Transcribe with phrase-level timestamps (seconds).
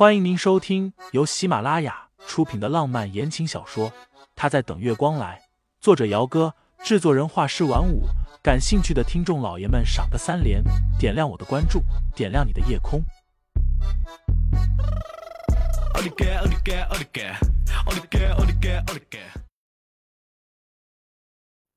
[0.00, 3.90] 欢迎您收听由喜马拉雅出品的浪漫言情小说
[4.34, 5.38] 《他在等月光来》，
[5.78, 8.04] 作者：姚哥，制作人：画师晚舞。
[8.42, 10.64] 感兴趣的听众老爷们，赏个三连，
[10.98, 11.82] 点亮我的关注，
[12.16, 13.04] 点亮你的夜空。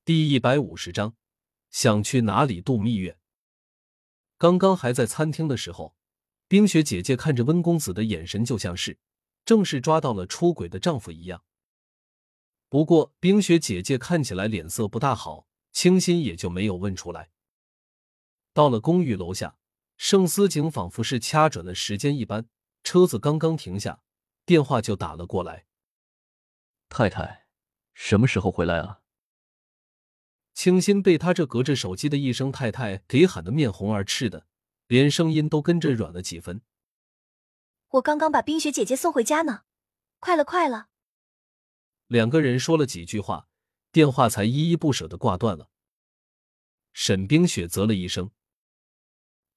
[0.02, 1.12] 第一百五十章，
[1.70, 3.18] 想去哪里度蜜月？
[4.38, 5.94] 刚刚还在餐厅的时候。
[6.46, 8.98] 冰雪姐姐看着温公子的眼神，就像是
[9.44, 11.42] 正是抓到了出轨的丈夫一样。
[12.68, 17.30] 不过，冰雪姐姐看起来脸色不大好，清新也就没有问出来。
[18.52, 19.56] 到了公寓楼下，
[19.96, 22.48] 盛思景仿佛是掐准了时间一般，
[22.82, 24.02] 车子刚刚停下，
[24.44, 25.66] 电话就打了过来
[26.88, 27.46] ：“太太，
[27.94, 29.00] 什么时候回来啊？”
[30.54, 34.46] 清新被他这隔着手机的一声“太太”给喊得面红耳赤的。
[34.86, 36.60] 连声音都跟着软了几分。
[37.90, 39.62] 我刚刚把冰雪姐姐送回家呢，
[40.18, 40.88] 快了，快了。
[42.06, 43.48] 两个人说了几句话，
[43.92, 45.70] 电话才依依不舍的挂断了。
[46.92, 48.30] 沈冰雪啧了一声：“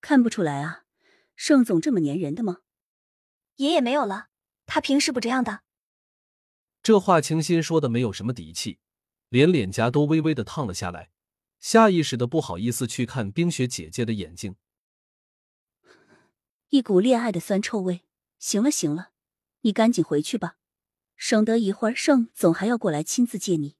[0.01, 0.85] 看不出来啊，
[1.35, 2.59] 盛总这么粘人的吗？”
[3.57, 4.29] 爷爷没有了，
[4.65, 5.63] 他平时不这样的。
[6.81, 8.79] 这话清新说的没有什么底气，
[9.29, 11.09] 连脸颊都微微的烫了下来，
[11.59, 14.55] 下意识的不好意思去看冰雪姐姐的眼睛。
[16.69, 18.03] 一股恋爱的酸臭味。
[18.39, 19.11] 行了行了，
[19.61, 20.57] 你赶紧回去吧，
[21.15, 23.75] 省得一会儿盛总还要过来亲自接你。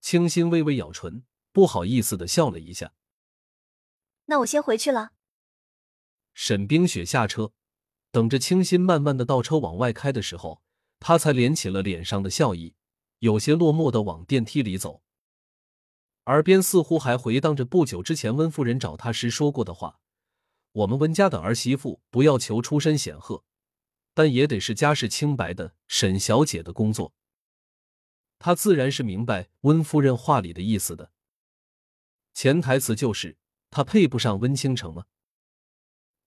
[0.00, 2.94] 清新微微咬唇，不好意思的笑了一下。
[4.24, 5.12] 那我先回去了。
[6.34, 7.52] 沈冰雪下车，
[8.10, 10.62] 等着清新慢慢的倒车往外开的时候，
[10.98, 12.74] 她才敛起了脸上的笑意，
[13.20, 15.02] 有些落寞的往电梯里走，
[16.24, 20.00] 耳边似乎还回荡着不久之前温夫人找她时说过的话。
[20.72, 23.44] 我们温家的儿媳妇不要求出身显赫，
[24.14, 27.12] 但也得是家世清白的沈小姐的工作。
[28.38, 31.12] 她自然是明白温夫人话里的意思的，
[32.32, 33.36] 潜台词就是
[33.68, 35.06] 她配不上温倾城吗？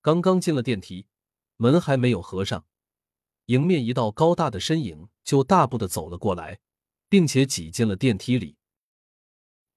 [0.01, 1.07] 刚刚进了电梯，
[1.55, 2.67] 门还没有合上，
[3.45, 6.59] 迎面一道高大的身影就大步的走了过来，
[7.07, 8.57] 并且挤进了电梯里。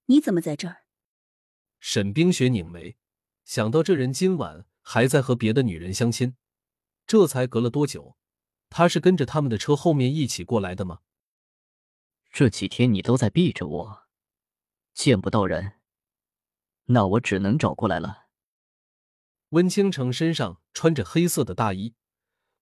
[0.06, 0.84] 你怎么在这儿？
[1.78, 2.96] 沈冰雪拧眉。
[3.46, 6.36] 想到这人今晚还在和别的女人相亲，
[7.06, 8.16] 这才隔了多久？
[8.68, 10.98] 他是跟着他们的车后面一起过来的吗？
[12.32, 14.08] 这几天你都在避着我，
[14.92, 15.74] 见不到人，
[16.86, 18.26] 那我只能找过来了。
[19.50, 21.94] 温倾城身上穿着黑色的大衣，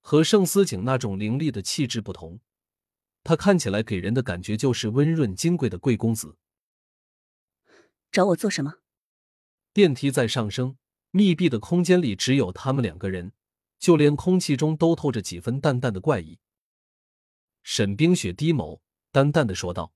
[0.02, 2.40] 和盛思景那种凌厉的气质不同，
[3.22, 6.36] 他看起来给人的感觉就是温润金贵的贵公子。
[8.12, 8.83] 找我做什么？
[9.74, 10.78] 电梯在上升，
[11.10, 13.32] 密闭的空间里只有他们两个人，
[13.76, 16.38] 就连空气中都透着几分淡淡的怪异。
[17.64, 18.80] 沈冰雪低眸，
[19.10, 19.92] 淡淡的说道：“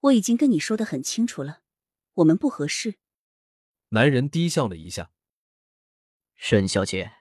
[0.00, 1.60] 我已经跟你说的很清楚了，
[2.14, 2.94] 我们不合适。”
[3.90, 5.10] 男人低笑了一下
[6.34, 7.12] ：“沈小姐，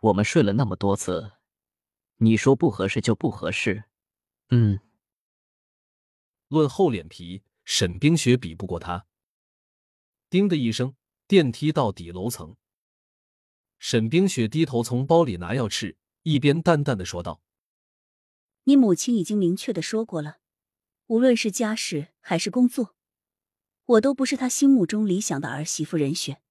[0.00, 1.32] 我们睡了那么多次，
[2.16, 3.84] 你说不合适就不合适。
[4.48, 4.80] 嗯，
[6.48, 9.06] 论厚脸皮，沈冰雪比不过他。”
[10.34, 10.96] 叮的一声，
[11.28, 12.56] 电梯到底楼层。
[13.78, 17.40] 沈冰雪低头从包里拿钥匙，一边淡淡的说道
[18.64, 20.38] ：“你母亲已经明确的说过了，
[21.06, 22.96] 无论是家事还是工作，
[23.84, 26.42] 我都不是她心目中理想的儿媳妇人选。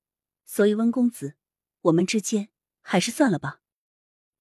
[0.46, 1.36] 所以温公子，
[1.82, 2.48] 我们之间
[2.80, 3.60] 还是算了吧。”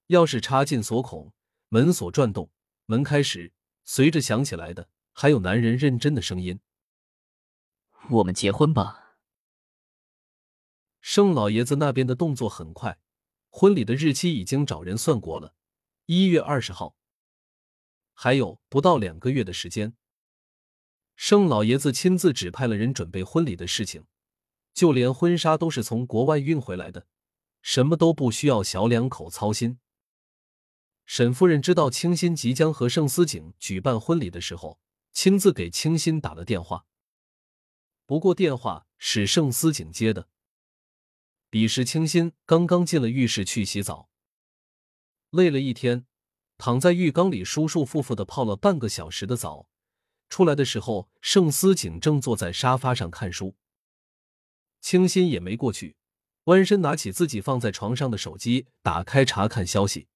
[0.07, 1.33] 钥匙插进锁孔，
[1.69, 2.53] 门锁转动，
[2.87, 6.61] 门开时，随着响起来的还有男人认真的声音
[8.09, 9.01] ：“我们结婚吧。”
[11.03, 13.01] 盛老爷子那边的动作很快，
[13.51, 15.55] 婚礼的日期已经找人算过了，
[16.07, 16.95] 一月二十号，
[18.15, 19.97] 还有不到两个月的时间。
[21.17, 24.07] 盛老爷子亲自指派了人准备婚礼的事情，
[24.73, 27.09] 就连婚纱都是从国外运回来的，
[27.63, 29.81] 什么都不需要小两口操心。
[31.05, 34.79] 沈夫人知道清新即将和盛思景举办婚礼的时候，
[35.13, 36.87] 亲自给清新打了电话，
[38.07, 40.29] 不过电话是盛思景接的。
[41.53, 44.09] 彼时，清新刚刚进了浴室去洗澡，
[45.29, 46.07] 累了一天，
[46.57, 49.69] 躺在浴缸里舒舒服服的泡了半个小时的澡。
[50.31, 53.55] 出来的时候，盛思景正坐在沙发上看书，
[54.81, 55.97] 清新也没过去，
[56.45, 60.09] 弯身拿起自己放在床上的手机，打开查看消息。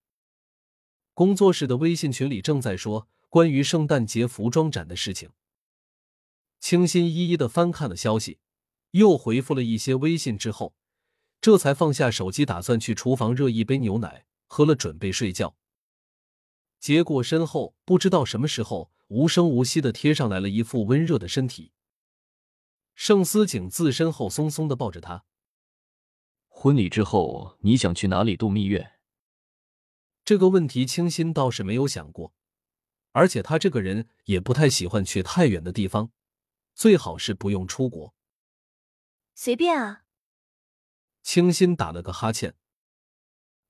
[1.13, 5.29] 工作室的微信群里正在说关于圣诞节服装展的事情。
[6.61, 8.39] 清新一一的翻看了消息，
[8.93, 10.75] 又回复了一些微信之后。
[11.47, 15.57] 这才放下手机，打算去厨房热一杯牛奶，喝了准备睡觉。
[16.81, 21.71] 结果身后不知道什么时候无声无息的贴上来了一副温热的身体。
[22.97, 25.25] 盛思景自身后松松的抱着他。
[26.49, 28.95] 婚礼之后你想去哪里度蜜月？
[30.25, 32.35] 这个问题清新倒是没有想过，
[33.13, 36.11] 而且他这个人也不太喜欢去太远的地方，
[36.75, 38.17] 最好是不用出国。
[39.37, 40.06] 随便啊。
[41.27, 42.55] 清新打了个哈欠。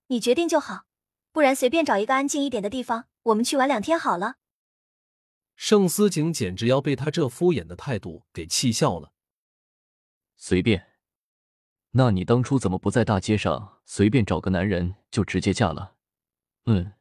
[0.09, 0.85] 你决定就好，
[1.33, 4.37] 不然随便找一个安静一点的地方，我们去玩两天好了。
[5.55, 9.15] 盛思景简直要被他这敷衍的态度给气笑了。
[10.37, 10.99] 随便？
[11.93, 15.95] 那你当初怎么不在大街上随便找个男人就直接嫁了？
[16.67, 16.93] 嗯。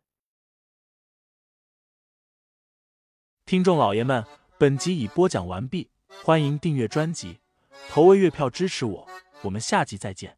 [3.46, 4.26] 听众老爷们，
[4.58, 5.92] 本集已播讲完毕，
[6.24, 7.42] 欢迎订阅专辑，
[7.90, 9.10] 投喂月票支持我，
[9.46, 10.36] 我们下集再见。